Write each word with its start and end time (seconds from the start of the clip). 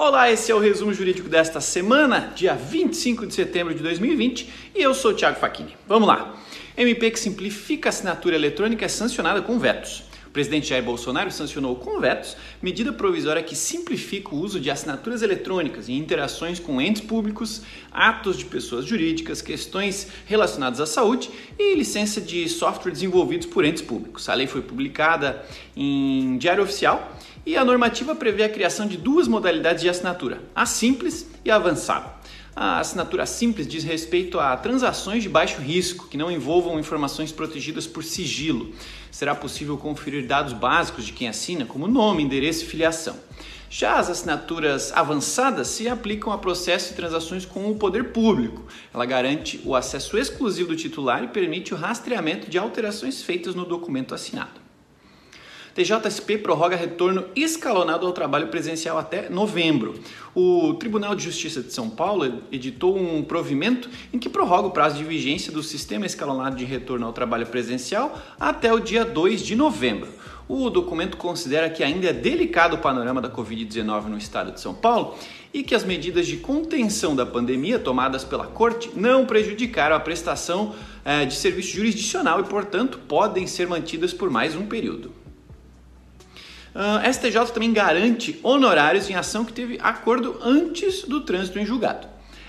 Olá, 0.00 0.30
esse 0.30 0.52
é 0.52 0.54
o 0.54 0.60
resumo 0.60 0.94
jurídico 0.94 1.28
desta 1.28 1.60
semana, 1.60 2.32
dia 2.32 2.54
25 2.54 3.26
de 3.26 3.34
setembro 3.34 3.74
de 3.74 3.82
2020, 3.82 4.48
e 4.72 4.80
eu 4.80 4.94
sou 4.94 5.10
o 5.10 5.14
Thiago 5.14 5.40
Facchini. 5.40 5.76
Vamos 5.88 6.06
lá. 6.06 6.36
MP 6.76 7.10
que 7.10 7.18
simplifica 7.18 7.88
a 7.88 7.90
assinatura 7.90 8.36
eletrônica 8.36 8.84
é 8.84 8.88
sancionada 8.88 9.42
com 9.42 9.58
vetos. 9.58 10.04
O 10.28 10.30
presidente 10.30 10.68
Jair 10.68 10.84
Bolsonaro 10.84 11.32
sancionou 11.32 11.74
com 11.74 11.98
vetos 11.98 12.36
medida 12.62 12.92
provisória 12.92 13.42
que 13.42 13.56
simplifica 13.56 14.36
o 14.36 14.38
uso 14.38 14.60
de 14.60 14.70
assinaturas 14.70 15.22
eletrônicas 15.22 15.88
em 15.88 15.96
interações 15.96 16.60
com 16.60 16.80
entes 16.80 17.02
públicos, 17.02 17.62
atos 17.90 18.38
de 18.38 18.44
pessoas 18.44 18.84
jurídicas, 18.84 19.42
questões 19.42 20.06
relacionadas 20.26 20.80
à 20.80 20.86
saúde 20.86 21.28
e 21.58 21.74
licença 21.74 22.20
de 22.20 22.48
software 22.48 22.92
desenvolvidos 22.92 23.48
por 23.48 23.64
entes 23.64 23.82
públicos. 23.82 24.28
A 24.28 24.34
lei 24.34 24.46
foi 24.46 24.62
publicada 24.62 25.44
em 25.76 26.38
Diário 26.38 26.62
Oficial 26.62 27.16
e 27.48 27.56
a 27.56 27.64
normativa 27.64 28.14
prevê 28.14 28.42
a 28.42 28.48
criação 28.50 28.86
de 28.86 28.98
duas 28.98 29.26
modalidades 29.26 29.80
de 29.80 29.88
assinatura, 29.88 30.42
a 30.54 30.66
simples 30.66 31.26
e 31.42 31.50
a 31.50 31.56
avançada. 31.56 32.12
A 32.54 32.78
assinatura 32.78 33.24
simples 33.24 33.66
diz 33.66 33.82
respeito 33.84 34.38
a 34.38 34.54
transações 34.54 35.22
de 35.22 35.30
baixo 35.30 35.58
risco, 35.58 36.08
que 36.08 36.18
não 36.18 36.30
envolvam 36.30 36.78
informações 36.78 37.32
protegidas 37.32 37.86
por 37.86 38.04
sigilo. 38.04 38.74
Será 39.10 39.34
possível 39.34 39.78
conferir 39.78 40.26
dados 40.26 40.52
básicos 40.52 41.06
de 41.06 41.14
quem 41.14 41.26
assina, 41.26 41.64
como 41.64 41.88
nome, 41.88 42.22
endereço 42.22 42.64
e 42.64 42.66
filiação. 42.66 43.16
Já 43.70 43.96
as 43.96 44.10
assinaturas 44.10 44.92
avançadas 44.92 45.68
se 45.68 45.88
aplicam 45.88 46.30
a 46.30 46.36
processos 46.36 46.90
e 46.90 46.96
transações 46.96 47.46
com 47.46 47.70
o 47.70 47.76
poder 47.76 48.12
público. 48.12 48.66
Ela 48.92 49.06
garante 49.06 49.58
o 49.64 49.74
acesso 49.74 50.18
exclusivo 50.18 50.68
do 50.68 50.76
titular 50.76 51.24
e 51.24 51.28
permite 51.28 51.72
o 51.72 51.78
rastreamento 51.78 52.50
de 52.50 52.58
alterações 52.58 53.22
feitas 53.22 53.54
no 53.54 53.64
documento 53.64 54.14
assinado. 54.14 54.67
TJSP 55.78 56.38
prorroga 56.38 56.74
retorno 56.74 57.26
escalonado 57.36 58.04
ao 58.04 58.12
trabalho 58.12 58.48
presencial 58.48 58.98
até 58.98 59.28
novembro. 59.28 59.94
O 60.34 60.74
Tribunal 60.74 61.14
de 61.14 61.22
Justiça 61.22 61.62
de 61.62 61.72
São 61.72 61.88
Paulo 61.88 62.42
editou 62.50 62.98
um 62.98 63.22
provimento 63.22 63.88
em 64.12 64.18
que 64.18 64.28
prorroga 64.28 64.66
o 64.66 64.72
prazo 64.72 64.96
de 64.96 65.04
vigência 65.04 65.52
do 65.52 65.62
sistema 65.62 66.04
escalonado 66.04 66.56
de 66.56 66.64
retorno 66.64 67.06
ao 67.06 67.12
trabalho 67.12 67.46
presencial 67.46 68.18
até 68.40 68.72
o 68.72 68.80
dia 68.80 69.04
2 69.04 69.40
de 69.40 69.54
novembro. 69.54 70.08
O 70.48 70.68
documento 70.68 71.16
considera 71.16 71.70
que 71.70 71.84
ainda 71.84 72.08
é 72.08 72.12
delicado 72.12 72.74
o 72.74 72.78
panorama 72.78 73.20
da 73.20 73.30
Covid-19 73.30 74.06
no 74.06 74.18
estado 74.18 74.50
de 74.50 74.60
São 74.60 74.74
Paulo 74.74 75.16
e 75.54 75.62
que 75.62 75.76
as 75.76 75.84
medidas 75.84 76.26
de 76.26 76.38
contenção 76.38 77.14
da 77.14 77.24
pandemia 77.24 77.78
tomadas 77.78 78.24
pela 78.24 78.48
Corte 78.48 78.90
não 78.96 79.24
prejudicaram 79.26 79.94
a 79.94 80.00
prestação 80.00 80.74
eh, 81.04 81.24
de 81.24 81.36
serviço 81.36 81.76
jurisdicional 81.76 82.40
e, 82.40 82.44
portanto, 82.44 82.98
podem 83.06 83.46
ser 83.46 83.68
mantidas 83.68 84.12
por 84.12 84.28
mais 84.28 84.56
um 84.56 84.66
período. 84.66 85.12
Uh, 86.78 87.02
ah, 87.02 87.12
STJ 87.12 87.52
também 87.52 87.72
garante 87.72 88.38
honorários 88.40 89.10
em 89.10 89.14
ação 89.16 89.44
que 89.44 89.52
teve 89.52 89.80
acordo 89.82 90.38
antes 90.40 91.02
do 91.02 91.22
trânsito 91.22 91.58
em 91.58 91.66
julgado. 91.66 92.06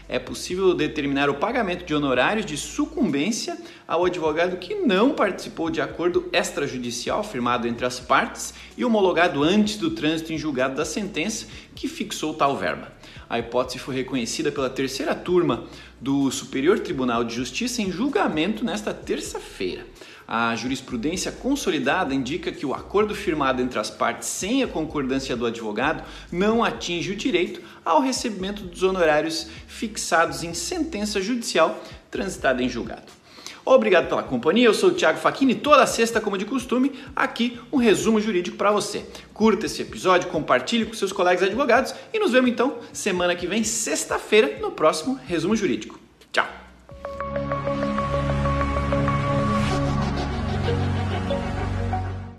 É 0.08 0.20
possível 0.20 0.76
determinar 0.76 1.32
o 1.32 1.34
pagamento 1.34 1.84
de 1.84 1.96
honorários 1.96 2.46
de 2.46 2.56
sucumbência 2.56 3.58
ao 3.88 4.06
advogado 4.06 4.58
que 4.58 4.76
não 4.76 5.16
participou 5.16 5.72
de 5.72 5.82
acordo 5.82 6.30
extrajudicial 6.32 7.24
firmado 7.24 7.68
entre 7.68 7.88
as 7.88 8.00
partes 8.00 8.54
e 8.78 8.86
homologado 8.86 9.42
antes 9.42 9.78
do 9.78 9.90
trânsito 9.90 10.32
em 10.32 10.38
julgado 10.38 10.76
da 10.76 10.86
sentença 10.86 11.48
que 11.74 11.88
fixou 11.88 12.32
tal 12.36 12.56
verba. 12.56 12.99
A 13.30 13.38
hipótese 13.40 13.80
foi 13.80 13.96
reconhecida 13.96 14.52
pela 14.52 14.70
terceira 14.70 15.14
turma 15.14 15.66
do 16.00 16.32
Superior 16.32 16.80
Tribunal 16.80 17.24
de 17.24 17.36
Justiça 17.36 17.82
em 17.82 17.92
julgamento 17.92 18.66
nesta 18.66 18.94
terça-feira. 18.94 19.86
A 20.28 20.56
jurisprudência 20.56 21.32
consolidada 21.32 22.14
indica 22.14 22.52
que 22.52 22.66
o 22.66 22.74
acordo 22.74 23.16
firmado 23.16 23.62
entre 23.62 23.80
as 23.80 23.90
partes 23.90 24.30
sem 24.30 24.62
a 24.62 24.68
concordância 24.68 25.36
do 25.36 25.46
advogado 25.46 26.04
não 26.32 26.64
atinge 26.64 27.12
o 27.12 27.16
direito 27.16 27.62
ao 27.84 28.00
recebimento 28.00 28.62
dos 28.62 28.84
honorários 28.84 29.48
fixados 29.68 30.44
em 30.44 30.54
sentença 30.54 31.20
judicial 31.20 31.84
transitada 32.12 32.62
em 32.62 32.70
julgado. 32.70 33.19
Obrigado 33.66 34.08
pela 34.08 34.24
companhia, 34.24 34.66
eu 34.66 34.74
sou 34.74 34.90
o 34.90 34.94
Thiago 34.94 35.20
Facchini, 35.20 35.56
toda 35.56 35.86
sexta, 35.86 36.20
como 36.20 36.38
de 36.38 36.46
costume, 36.46 36.94
aqui 37.16 37.60
um 37.72 37.78
resumo 37.78 38.20
jurídico 38.20 38.58
para 38.58 38.72
você. 38.72 39.06
Curta 39.34 39.66
esse 39.66 39.82
episódio, 39.82 40.30
compartilhe 40.30 40.86
com 40.86 40.94
seus 40.94 41.12
colegas 41.12 41.44
advogados 41.44 41.94
e 42.14 42.20
nos 42.20 42.32
vemos 42.32 42.50
então 42.50 42.80
semana 42.92 43.36
que 43.36 43.48
vem, 43.48 43.64
sexta-feira, 43.64 44.58
no 44.60 44.72
próximo 44.72 45.20
resumo 45.28 45.56
jurídico. 45.56 46.09